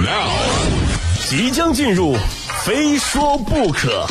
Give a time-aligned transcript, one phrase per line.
[0.00, 0.30] Now，
[1.28, 2.14] 即将进入，
[2.64, 4.06] 非说不可。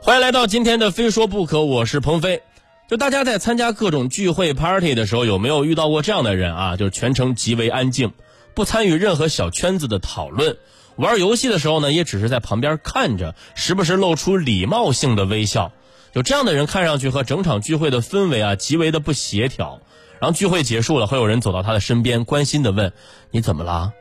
[0.00, 2.42] 欢迎来到今天的《非说不可》，我是鹏飞。
[2.88, 6.76] 就大家在参加各种聚会、party 的时候，有没有遇到过这样的人啊？
[6.76, 8.12] 就是全程极为安静，
[8.54, 10.56] 不参与任何小圈子的讨论。
[10.94, 15.72] 玩游戏的时候呢，也只是在旁边看着，时不时露出礼貌性的微笑。
[16.12, 19.80] 就这样的人，看上去和整场聚会的氛围啊，极为的不协调。
[20.20, 22.92] 然后聚会结束了，会有人走到他的身边，关心的问
[23.30, 23.92] ：“你怎么了？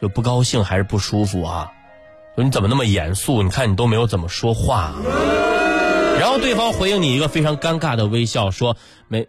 [0.00, 1.70] 就不高兴还是不舒服啊？
[2.36, 3.42] 就你怎么那么严肃？
[3.42, 4.94] 你看你都没有怎么说话。”
[6.18, 8.76] 然后对方回应你一个非常尴尬的微笑，说
[9.08, 9.28] ：“没，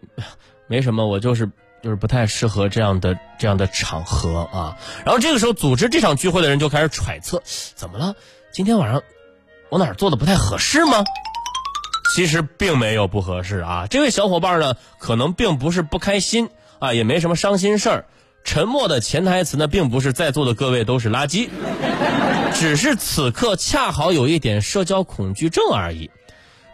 [0.68, 1.50] 没什么，我就是
[1.82, 7.42] 就是不太适合这样的这样的场合啊。”然后这个时候，组织这场聚会的人就开始揣测：
[7.74, 8.14] 怎么了？
[8.52, 9.02] 今天晚上
[9.68, 11.04] 我哪儿做的不太合适吗？
[12.16, 13.86] 其实并没有不合适啊。
[13.90, 16.48] 这位小伙伴呢，可能并不是不开心
[16.78, 18.06] 啊，也没什么伤心事儿。
[18.42, 21.50] 沉默的潜台词呢，并不是在座的各位都是垃圾，
[22.54, 26.10] 只是此刻恰好有一点社交恐惧症而已。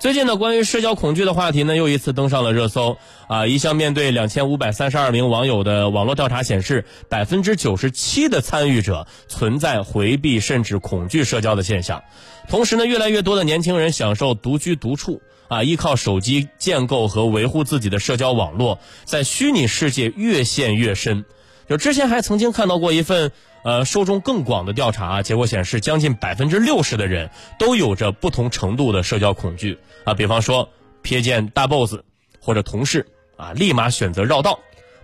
[0.03, 3.47] 最近呢，关于社交恐惧的话题呢，又一次登上了热搜啊！
[3.47, 12.03] 一项面对两千五百三十二名网友的网络调查显示，百分之九十七的参与者存在回避甚至恐惧社交的现象。
[12.49, 21.25] 同时呢，越来越多的年轻人享受独居独处啊，依靠手机建构和维护自己的社交网络，在虚拟世界越陷越深。
[21.69, 23.31] 就之前还曾经看到过一份。
[23.63, 30.15] 呃，受众更广的调查结果显示，将近百分之六十的人都有着不同程度的社交恐惧啊。
[30.15, 30.69] 比方说，
[31.03, 31.95] 瞥见大 boss
[32.41, 34.59] 或者同事啊，立马选择绕道，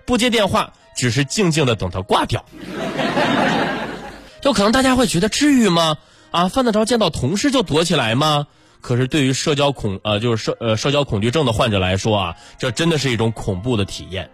[0.04, 2.44] 不接电话，只是静静的等他挂掉。
[4.40, 5.96] 就可能大家会觉得至于吗？
[6.30, 8.48] 啊，犯得着见到同事就躲起来吗？
[8.80, 14.30] 可是对于社交恐呃，就是社呃社交恐惧症的患者来说啊，这真的是一种恐怖的体验。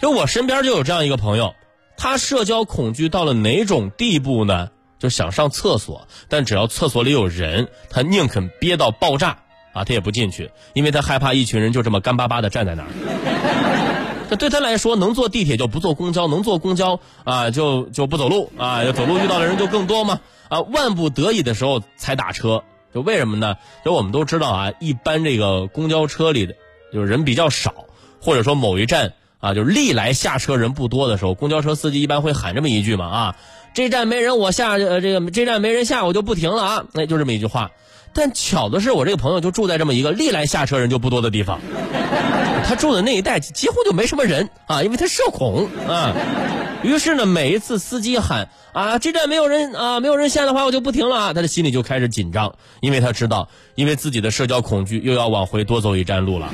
[0.00, 1.54] 就我身边就有这样一个朋友。
[1.98, 4.70] 他社交恐惧到了哪种地步呢？
[5.00, 9.38] 就想上厕所，但只要厕所里有人，他宁肯憋到爆炸
[9.72, 12.88] 啊，他也不进去，因为他害怕一群人就这么干巴巴的站在那儿。
[14.28, 22.64] 这对他来说，能坐地铁就不坐公交，能坐公交啊就就不走路啊，走路遇到的人就更多嘛啊，万不得已的时候才打车。
[22.92, 23.56] 就为什么呢？
[23.84, 26.54] 就我们都知道啊，一般这个公交车里的
[26.92, 27.72] 就是人比较少，
[28.20, 29.14] 或者说某一站。
[29.40, 33.36] 啊，就是历来下车人不多的时候，公交车司机一般会喊这么一句嘛啊，
[33.74, 37.70] 这站没人我下，呃，这个这站没人下我就不停了啊，那就这么一句话。
[38.14, 41.60] 但巧的是，我这个朋友就住在这么一个历来下车人就不多的地方，
[42.64, 46.14] 他住的那一带几乎就没什么人啊，因为他社恐啊。
[46.82, 56.50] 于是呢，每一次司机喊啊这站没有人啊没有人下的话我就不停了啊，他的心里就开始紧张，因为他知道，因为自己的社交恐惧又要往回多走一站路了。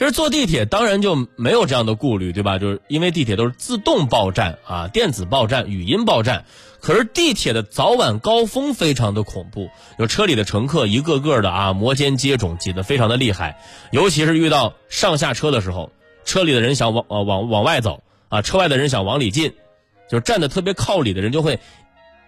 [0.00, 2.58] 其实坐地铁当然就没有这样的顾虑，对吧？
[2.58, 6.46] 就是因为地铁都是自动报站啊，电子报站、语音报站。
[6.80, 9.68] 可是地铁的早晚高峰非常的恐怖，
[9.98, 13.60] 有车里的乘客一个个的啊摩肩接踵，挤得非常的厉害。
[13.90, 15.92] 尤其是遇到上下车的时候，
[16.24, 19.52] 车里的人想往往往外走啊，车外的人想往里进，
[20.08, 21.58] 就站的特别靠里的人就会。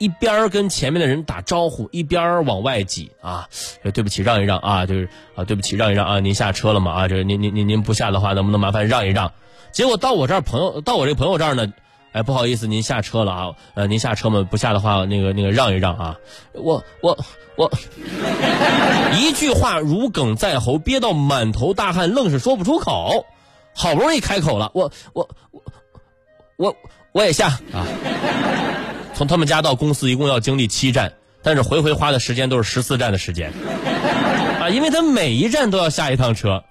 [0.03, 3.49] 一边跟前面的人打招呼，一边往外挤啊！
[3.95, 4.85] 对不起，让一让啊！
[4.85, 6.19] 就是啊，对不起，让一让啊！
[6.19, 6.91] 您下车了吗？
[6.91, 9.31] 啊，这您您您您不下的话，能不能麻烦让一让？
[9.71, 11.73] 结果到我这儿朋友，到我这朋友这儿呢，
[12.11, 13.51] 哎，不好意思，您下车了啊？
[13.75, 14.45] 呃，您下车吗？
[14.51, 16.17] 不下的话，那个那个让一让啊！
[16.53, 17.17] 我我
[17.55, 17.71] 我，
[19.17, 23.25] 一句话如鲠在喉，憋到满头大汗，愣是说不出口。
[23.73, 25.63] 好不容易开口了，我我我
[26.57, 26.77] 我
[27.13, 27.87] 我也下啊！
[29.23, 31.13] 从他们家到公司一共要经历七站，
[31.45, 33.53] 但是回回花的时间都是十四站的时间，
[34.61, 36.65] 啊，因为他每一站都要下一趟车，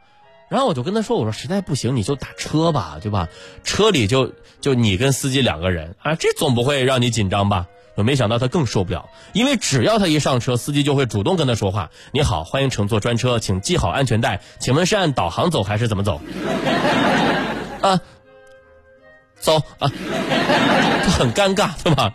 [0.50, 3.30] 然后我就跟他说：“我说实在不行你就打车吧，对吧？
[3.64, 16.20] 车里就就你跟司机两个人啊，这总不会让你紧张吧？”我没想到他更受不了，因为只要他一上车，司机就会主动跟他说话：“你好，欢迎乘坐专车，请系好安全带，请问是按导航走还是怎么走？”
[17.82, 18.02] 啊，
[19.40, 22.14] 走啊，就很尴尬，对吧？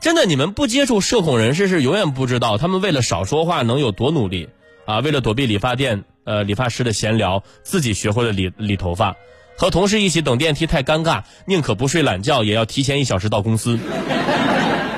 [0.00, 4.48] 真的，你们不接触社恐人士是永远不知道，他们为了少说话能有多努力
[4.84, 5.00] 啊！
[5.00, 9.16] 为了躲避理发店呃理发师的闲聊，自己学会了理理头发；
[9.56, 13.78] 和同事一起等电梯太尴尬，宁可不睡懒觉也要提前一小时到公司。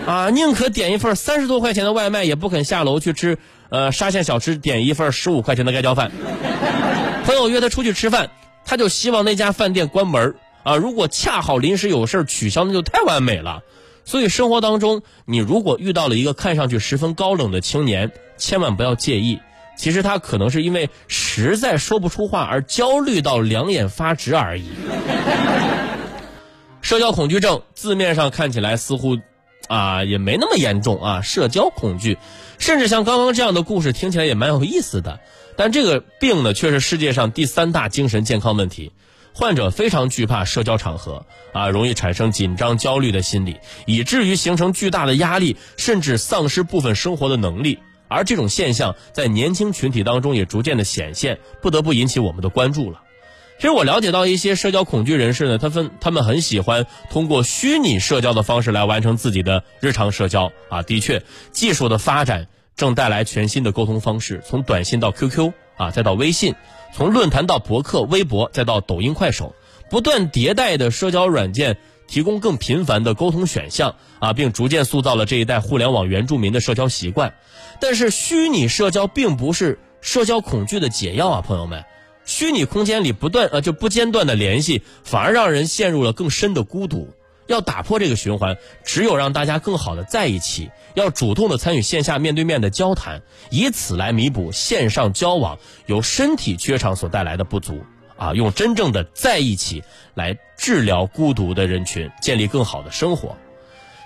[0.06, 3.38] 啊，宁可点一份三十多块钱的外卖，也不肯下楼去吃
[3.70, 6.10] 呃沙县小吃点一份十五块钱的盖浇饭。
[7.24, 8.30] 朋友约他出去吃饭，
[8.64, 10.34] 他就希望那家饭店关门
[10.64, 10.76] 啊！
[10.76, 13.62] 如果恰好临时有事取消，那就太完美了。
[14.08, 19.38] 所以生活当中，你如果遇到了一个看上去十分高冷的青年，千万不要介意，
[19.76, 24.70] 其实他可能是因为实在说不出话而焦虑到两眼发直而已。
[26.80, 29.18] 社交恐惧症字面上看起来似乎
[29.68, 32.16] 啊也没那么严重啊，社交恐惧，
[32.58, 35.20] 甚至像刚刚这样的故事听起来也蛮有意思的。
[35.54, 38.90] 但这个病呢，却是世界上第三大精神健康问题。
[39.38, 43.56] 患者非常惧怕社交场合啊，容易产生紧张、焦虑的心理，
[43.86, 47.78] 以至于形成巨大的压力，甚至丧失部分生活的能力。
[48.08, 53.00] 而这种现象在年轻群体当中也逐渐的显现，不得不引起我们的关注了。
[53.58, 60.82] 其实我了解到一些社交恐惧人士呢，他分他们很喜欢通过虚拟社交的方式来完成自己的日常社交啊。
[60.82, 66.56] 的确，技术的发展正带来全新的沟通方式，从短信到 QQ 啊，再到微信。
[66.92, 69.54] 从论坛到博客、微博，再到抖音、快手，
[69.90, 77.34] 不断迭代的社交软件提供更频繁的沟通选项啊，并逐渐塑造了这一代互联网原住民的社交习惯。
[77.80, 81.84] 但是，虚拟社交并不是社交恐惧的解药啊，朋友们。
[82.24, 87.08] 虚拟空间里不断呃就不间断的联系，反而让人陷入了更深的孤独。
[87.48, 97.82] 要打破这个循环，只有让大家更好的在一起，要主动的参与线下面对面的交谈，以此来弥补线上交往由身体缺场所带来的不足
[98.16, 98.34] 啊！
[98.34, 99.82] 用真正的在一起
[100.14, 103.36] 来治疗孤独的人群，建立更好的生活。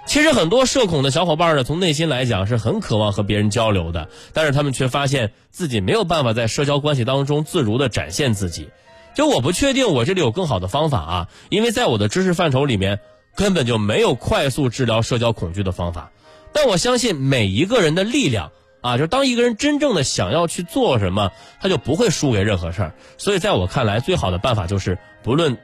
[0.06, 8.70] 其实很多社恐的小伙伴呢，从内心来讲是很渴望和别人交流的，但是他们却发现自己没有办法在社交关系当中自如的展现自己。
[9.14, 13.00] 就我不确定我这里有更好的方法啊，因为在我的知识范畴里面。
[13.34, 16.11] 根本就没有快速治疗社交恐惧的方法，
[16.52, 21.31] 但我相信每一个人的力量啊，就当一个人真正的想要去做什么，
[21.61, 22.94] 他就不会输给任何事儿。
[23.19, 25.58] 所以在我看来，最好的办法就是，不论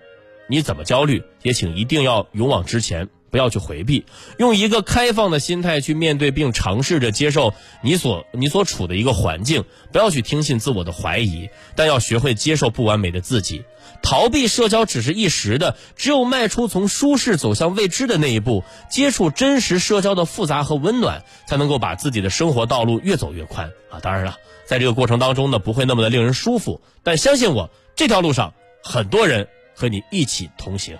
[0.48, 3.08] 你怎么焦虑，也请一定要勇往直前。
[3.30, 4.06] 不要去回避，
[4.38, 9.64] 用一个开放的心态去面对，并尝试着接受你所你所处的一个环境。
[9.92, 13.64] 不要去听信自我的怀疑，但要学会接受不完美的自己。
[14.02, 24.00] 逃避社交只是一时的，只有迈出从舒适走向未知的那一步，接触真实社交的复杂和温暖，才能够把自己的生活道路越走越宽啊！
[24.00, 24.36] 当然了，
[24.66, 30.96] 在这个过程当中呢，不会那么的令人舒服，但相信我，这条路上很多人和你一起同行。